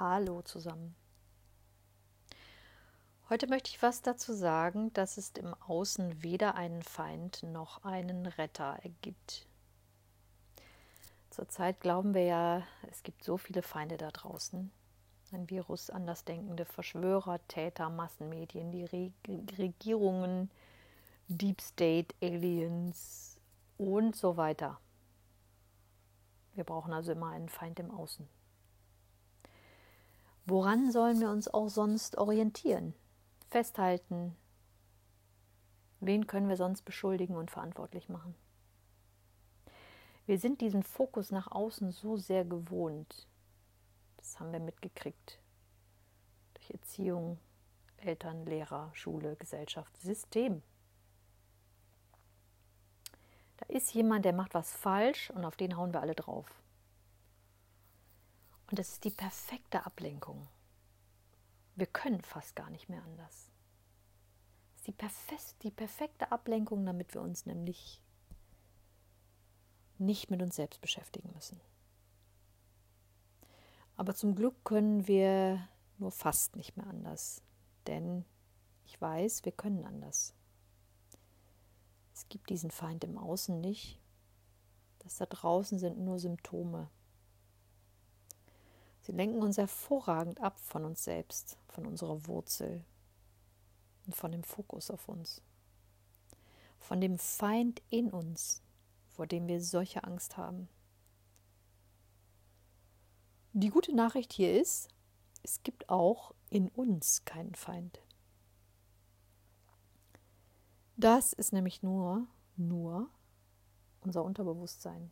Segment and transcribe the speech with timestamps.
[0.00, 0.96] Hallo zusammen.
[3.30, 8.26] Heute möchte ich was dazu sagen, dass es im Außen weder einen Feind noch einen
[8.26, 9.46] Retter gibt.
[11.30, 14.72] Zurzeit glauben wir ja, es gibt so viele Feinde da draußen.
[15.30, 19.12] Ein Virus, andersdenkende Verschwörer, Täter, Massenmedien, die Re
[19.58, 20.50] Regierungen,
[21.28, 23.38] Deep State, Aliens
[23.78, 24.80] und so weiter.
[26.54, 28.33] Wir brauchen also immer einen Feind im Außen.
[30.46, 32.94] Woran sollen wir uns auch sonst orientieren?
[33.48, 34.36] Festhalten?
[36.00, 38.34] Wen können wir sonst beschuldigen und verantwortlich machen?
[40.26, 43.26] Wir sind diesen Fokus nach außen so sehr gewohnt.
[44.18, 45.38] Das haben wir mitgekriegt.
[46.54, 47.38] Durch Erziehung,
[47.96, 50.62] Eltern, Lehrer, Schule, Gesellschaft, System.
[53.56, 56.63] Da ist jemand, der macht was falsch und auf den hauen wir alle drauf.
[58.74, 60.48] Und das ist die perfekte Ablenkung.
[61.76, 63.48] Wir können fast gar nicht mehr anders.
[64.72, 68.02] Das ist die, perfest, die perfekte Ablenkung, damit wir uns nämlich
[69.98, 71.60] nicht mit uns selbst beschäftigen müssen.
[73.94, 77.42] Aber zum Glück können wir nur fast nicht mehr anders,
[77.86, 78.24] denn
[78.86, 80.34] ich weiß, wir können anders.
[82.12, 84.00] Es gibt diesen Feind im Außen nicht.
[84.98, 86.90] Das da draußen sind nur Symptome.
[89.04, 92.82] Sie lenken uns hervorragend ab von uns selbst, von unserer Wurzel
[94.06, 95.42] und von dem Fokus auf uns,
[96.78, 98.62] von dem Feind in uns,
[99.10, 100.70] vor dem wir solche Angst haben.
[103.52, 104.88] Die gute Nachricht hier ist,
[105.42, 108.00] es gibt auch in uns keinen Feind.
[110.96, 113.10] Das ist nämlich nur, nur
[114.00, 115.10] unser Unterbewusstsein,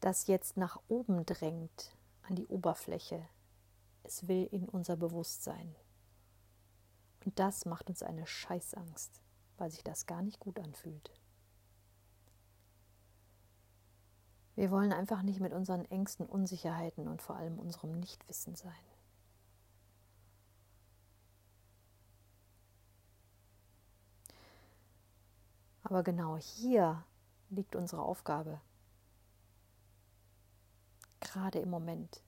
[0.00, 1.95] das jetzt nach oben drängt
[2.28, 3.28] an die Oberfläche.
[4.02, 5.74] Es will in unser Bewusstsein.
[7.24, 9.20] Und das macht uns eine Scheißangst,
[9.56, 11.10] weil sich das gar nicht gut anfühlt.
[14.54, 18.72] Wir wollen einfach nicht mit unseren Ängsten, Unsicherheiten und vor allem unserem Nichtwissen sein.
[25.82, 27.04] Aber genau hier
[27.50, 28.60] liegt unsere Aufgabe,
[31.20, 32.25] gerade im Moment.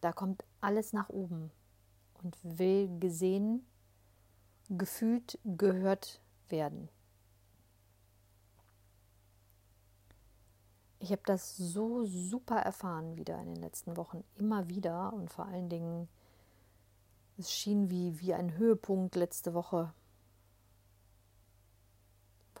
[0.00, 1.50] Da kommt alles nach oben.
[2.22, 3.64] Und will gesehen,
[4.68, 6.88] gefühlt, gehört werden.
[11.00, 15.12] Ich habe das so super erfahren wieder in den letzten Wochen, immer wieder.
[15.12, 16.08] Und vor allen Dingen,
[17.38, 19.92] es schien wie, wie ein Höhepunkt letzte Woche,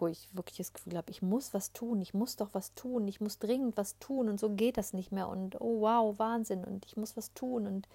[0.00, 3.08] wo ich wirklich das Gefühl habe, ich muss was tun, ich muss doch was tun,
[3.08, 6.64] ich muss dringend was tun und so geht das nicht mehr und oh wow, Wahnsinn
[6.64, 7.88] und ich muss was tun und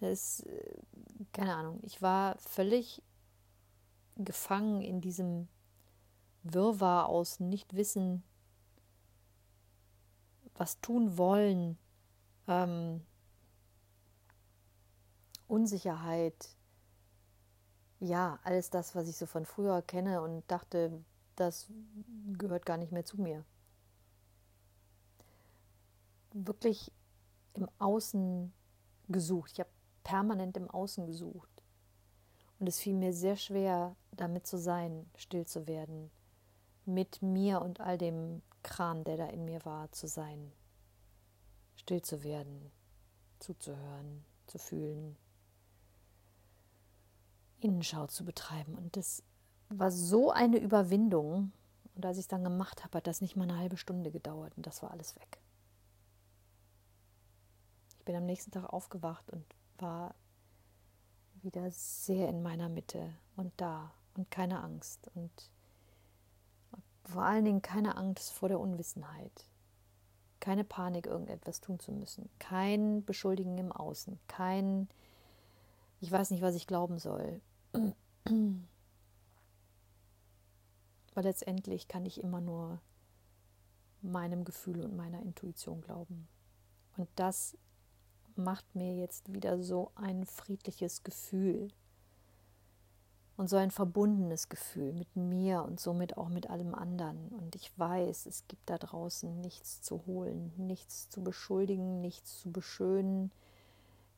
[0.00, 0.74] das, äh,
[1.32, 3.02] keine Ahnung, ich war völlig
[4.16, 5.48] gefangen in diesem
[6.42, 8.22] Wirrwarr aus Nichtwissen,
[10.54, 11.78] was tun wollen,
[12.46, 13.02] ähm,
[15.46, 16.56] Unsicherheit,
[18.00, 21.04] ja, alles das, was ich so von früher kenne und dachte,
[21.40, 21.70] das
[22.36, 23.44] gehört gar nicht mehr zu mir.
[26.32, 26.92] Wirklich
[27.54, 28.52] im Außen
[29.08, 29.52] gesucht.
[29.52, 29.70] Ich habe
[30.04, 31.62] permanent im Außen gesucht.
[32.58, 36.10] Und es fiel mir sehr schwer, damit zu sein, still zu werden,
[36.84, 40.52] mit mir und all dem Kram, der da in mir war, zu sein,
[41.76, 42.72] still zu werden,
[43.38, 45.16] zuzuhören, zu fühlen,
[47.60, 48.74] Innenschau zu betreiben.
[48.74, 49.22] Und das
[49.68, 51.52] war so eine Überwindung.
[51.94, 54.52] Und als ich es dann gemacht habe, hat das nicht mal eine halbe Stunde gedauert
[54.56, 55.40] und das war alles weg.
[57.98, 59.44] Ich bin am nächsten Tag aufgewacht und
[59.78, 60.14] war
[61.42, 65.30] wieder sehr in meiner Mitte und da und keine Angst und
[67.04, 69.46] vor allen Dingen keine Angst vor der Unwissenheit,
[70.40, 74.88] keine Panik, irgendetwas tun zu müssen, kein Beschuldigen im Außen, kein,
[76.00, 77.40] ich weiß nicht, was ich glauben soll.
[81.18, 82.80] Weil letztendlich kann ich immer nur
[84.02, 86.28] meinem Gefühl und meiner Intuition glauben.
[86.96, 87.58] Und das
[88.36, 91.72] macht mir jetzt wieder so ein friedliches Gefühl
[93.36, 97.30] und so ein verbundenes Gefühl mit mir und somit auch mit allem anderen.
[97.30, 102.52] Und ich weiß, es gibt da draußen nichts zu holen, nichts zu beschuldigen, nichts zu
[102.52, 103.32] beschönen,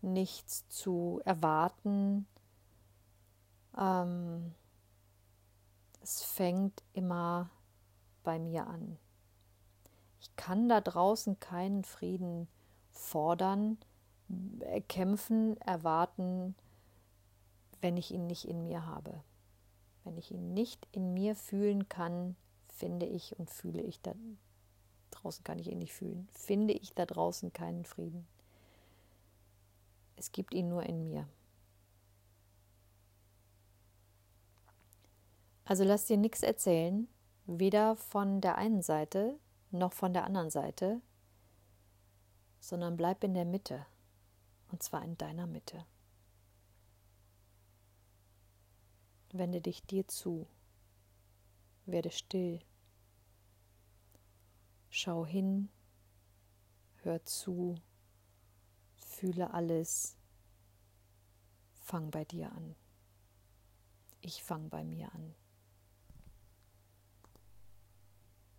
[0.02, 2.26] nichts zu erwarten.
[3.78, 4.52] Ähm,
[6.10, 7.50] es fängt immer
[8.24, 8.98] bei mir an.
[10.20, 12.48] Ich kann da draußen keinen Frieden
[12.90, 13.78] fordern,
[14.88, 16.56] kämpfen, erwarten,
[17.80, 19.22] wenn ich ihn nicht in mir habe.
[20.02, 22.34] Wenn ich ihn nicht in mir fühlen kann,
[22.66, 24.12] finde ich und fühle ich da
[25.12, 26.28] draußen kann ich ihn nicht fühlen.
[26.32, 28.26] Finde ich da draußen keinen Frieden.
[30.16, 31.28] Es gibt ihn nur in mir.
[35.70, 37.06] Also lass dir nichts erzählen,
[37.46, 39.38] weder von der einen Seite
[39.70, 41.00] noch von der anderen Seite,
[42.58, 43.86] sondern bleib in der Mitte,
[44.72, 45.86] und zwar in deiner Mitte.
[49.30, 50.48] Wende dich dir zu,
[51.86, 52.58] werde still,
[54.88, 55.68] schau hin,
[57.04, 57.76] hör zu,
[58.96, 60.16] fühle alles,
[61.74, 62.74] fang bei dir an.
[64.20, 65.36] Ich fang bei mir an.